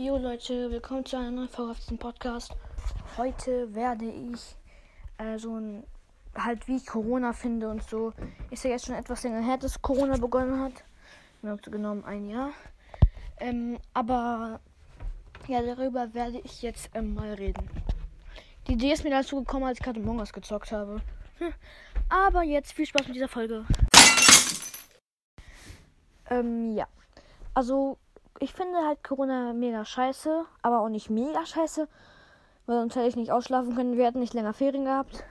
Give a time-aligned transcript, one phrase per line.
[0.00, 2.54] Jo Leute, willkommen zu einer neuen Folge auf diesem Podcast.
[3.16, 4.54] Heute werde ich
[5.18, 5.82] äh, so ein
[6.36, 8.12] halt wie ich Corona finde und so.
[8.52, 10.84] Ist ja jetzt schon etwas länger her, dass Corona begonnen hat.
[11.42, 12.50] Genau genommen ein Jahr.
[13.40, 14.60] Ähm, aber
[15.48, 17.68] ja, darüber werde ich jetzt ähm, mal reden.
[18.68, 21.00] Die Idee ist mir dazu gekommen, als ich gerade Among Us gezockt habe.
[21.38, 21.52] Hm.
[22.08, 23.66] Aber jetzt viel Spaß mit dieser Folge.
[26.30, 26.86] Ähm, ja.
[27.52, 27.98] Also
[28.40, 31.88] ich finde halt Corona mega scheiße, aber auch nicht mega scheiße,
[32.66, 33.96] weil sonst hätte ich nicht ausschlafen können.
[33.96, 35.24] Wir hätten nicht länger Ferien gehabt.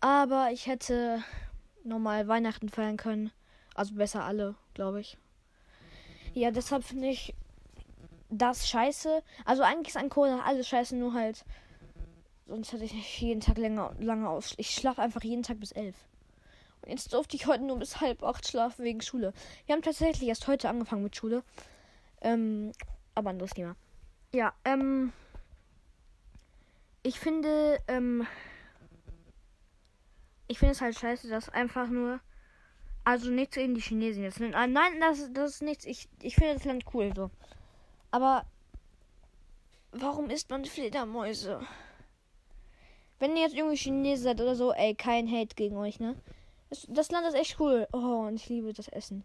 [0.00, 1.22] Aber ich hätte
[1.82, 3.32] normal Weihnachten feiern können.
[3.74, 5.18] Also besser alle, glaube ich.
[6.34, 7.34] Ja, deshalb finde ich
[8.28, 9.22] das scheiße.
[9.44, 11.44] Also eigentlich ist an Corona alles scheiße, nur halt.
[12.46, 14.54] Sonst hätte ich nicht jeden Tag länger, lange aus.
[14.58, 15.96] Ich schlafe einfach jeden Tag bis elf.
[16.82, 19.32] Und jetzt durfte ich heute nur bis halb acht schlafen wegen Schule.
[19.64, 21.42] Wir haben tatsächlich erst heute angefangen mit Schule.
[22.24, 22.72] Ähm,
[23.14, 23.76] aber anderes Thema.
[24.32, 25.12] Ja, ähm.
[27.02, 28.26] Ich finde, ähm.
[30.48, 32.20] Ich finde es halt scheiße, dass einfach nur.
[33.04, 34.40] Also nichts gegen die Chinesen jetzt.
[34.40, 35.84] Nein, das, das ist nichts.
[35.84, 37.30] Ich, ich finde das Land cool so.
[38.10, 38.46] Aber
[39.92, 41.60] warum isst man Fledermäuse?
[43.18, 46.16] Wenn ihr jetzt irgendwie Chinesen seid oder so, ey, kein Hate gegen euch, ne?
[46.70, 47.86] Das, das Land ist echt cool.
[47.92, 49.22] Oh, und ich liebe das Essen.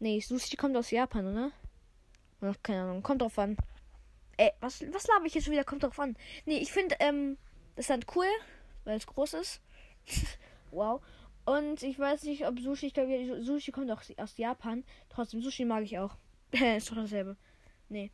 [0.00, 1.52] Nee, Sushi kommt aus Japan, oder?
[2.40, 3.56] Ach, keine Ahnung, kommt drauf an.
[4.36, 5.64] Ey, was, was laber ich jetzt schon wieder?
[5.64, 6.16] Kommt drauf an.
[6.44, 7.38] Nee, ich finde, ähm,
[7.74, 8.26] das Land cool,
[8.84, 9.60] weil es groß ist.
[10.70, 11.00] wow.
[11.46, 14.84] Und ich weiß nicht, ob Sushi, ich glaube, Sushi kommt auch aus Japan.
[15.08, 16.16] Trotzdem, Sushi mag ich auch.
[16.50, 17.36] ist doch dasselbe.
[17.88, 18.10] Nee.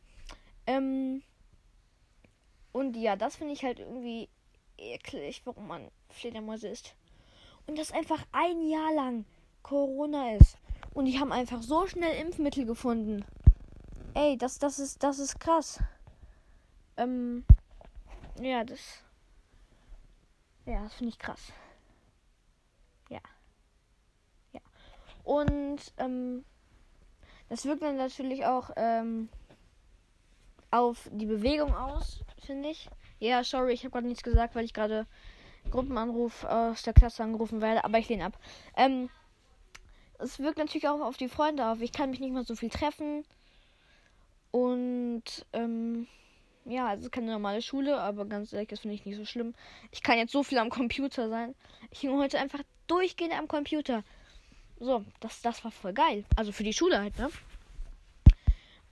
[0.67, 1.23] Ähm.
[2.71, 4.29] Und ja, das finde ich halt irgendwie
[4.77, 6.95] eklig, warum man Fledermäuse isst.
[7.67, 9.25] Und das einfach ein Jahr lang
[9.61, 10.57] Corona ist.
[10.93, 13.25] Und die haben einfach so schnell Impfmittel gefunden.
[14.15, 15.79] Ey, das, das ist, das ist krass.
[16.97, 17.45] Ähm,
[18.39, 19.03] ja, das.
[20.65, 21.51] Ja, das finde ich krass.
[23.09, 23.19] Ja.
[24.51, 24.61] Ja.
[25.23, 26.45] Und, ähm,
[27.49, 29.29] das wirkt dann natürlich auch, ähm,
[30.73, 32.89] auf die Bewegung aus, finde ich.
[33.19, 35.05] Ja, sorry, ich habe gerade nichts gesagt, weil ich gerade
[35.69, 38.39] Gruppenanruf aus der Klasse angerufen werde, aber ich lehne ab.
[38.75, 39.09] Ähm,
[40.17, 41.81] es wirkt natürlich auch auf die Freunde auf.
[41.81, 43.23] Ich kann mich nicht mehr so viel treffen.
[44.53, 46.05] Und ähm,
[46.65, 49.55] ja, also keine normale Schule, aber ganz ehrlich, das finde ich nicht so schlimm.
[49.89, 51.55] Ich kann jetzt so viel am Computer sein.
[51.89, 54.03] Ich bin heute einfach durchgehend am Computer.
[54.79, 56.23] So, das, das war voll geil.
[56.35, 57.29] Also für die Schule halt, ne?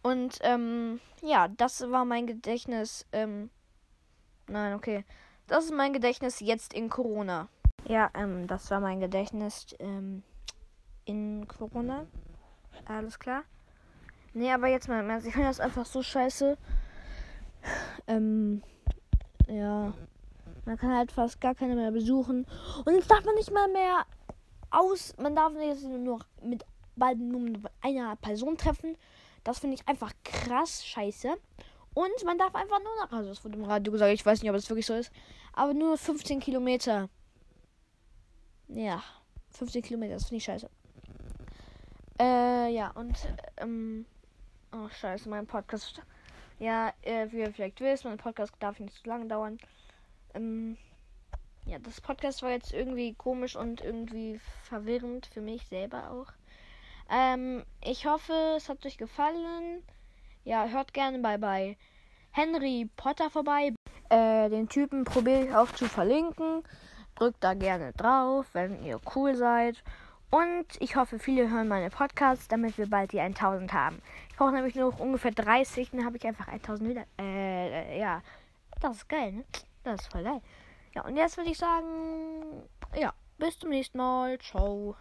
[0.01, 3.05] Und ähm, ja, das war mein Gedächtnis.
[3.11, 3.51] Ähm,
[4.47, 5.05] nein, okay.
[5.45, 7.49] Das ist mein Gedächtnis jetzt in Corona.
[7.87, 10.23] Ja, ähm, das war mein Gedächtnis ähm,
[11.05, 12.07] in Corona.
[12.85, 13.43] Alles klar.
[14.33, 15.03] Nee, aber jetzt mal.
[15.25, 16.57] Ich finde das einfach so scheiße.
[18.07, 18.63] Ähm,
[19.47, 19.93] ja.
[20.65, 22.45] Man kann halt fast gar keine mehr besuchen.
[22.85, 24.05] Und jetzt darf man nicht mal mehr
[24.69, 25.13] aus.
[25.17, 26.63] Man darf jetzt nur noch mit
[26.95, 28.95] bald nur mit einer Person treffen.
[29.43, 31.35] Das finde ich einfach krass scheiße.
[31.93, 34.49] Und man darf einfach nur noch, also das wurde im Radio gesagt, ich weiß nicht,
[34.49, 35.11] ob das wirklich so ist,
[35.51, 37.09] aber nur 15 Kilometer.
[38.69, 39.03] Ja,
[39.49, 40.69] 15 Kilometer, das finde ich scheiße.
[42.19, 43.17] Äh, ja, und,
[43.57, 44.05] ähm,
[44.73, 46.01] Oh, scheiße, mein Podcast.
[46.57, 49.57] Ja, äh, wie ihr vielleicht wisst, mein Podcast darf nicht zu lange dauern.
[50.33, 50.77] Ähm,
[51.65, 56.27] ja, das Podcast war jetzt irgendwie komisch und irgendwie verwirrend für mich selber auch.
[57.11, 59.83] Ähm, ich hoffe, es hat euch gefallen.
[60.45, 61.77] Ja, hört gerne bei, bei
[62.31, 63.73] Henry Potter vorbei.
[64.09, 66.63] Äh, den Typen probiere ich auch zu verlinken.
[67.15, 69.83] Drückt da gerne drauf, wenn ihr cool seid.
[70.31, 74.01] Und ich hoffe, viele hören meine Podcasts, damit wir bald die 1000 haben.
[74.29, 77.03] Ich brauche nämlich nur noch ungefähr 30, dann habe ich einfach 1000 wieder.
[77.19, 78.21] Äh, ja.
[78.79, 79.43] Das ist geil, ne?
[79.83, 80.41] Das ist voll geil.
[80.95, 82.63] Ja, und jetzt würde ich sagen,
[82.95, 84.39] ja, bis zum nächsten Mal.
[84.39, 84.95] Ciao.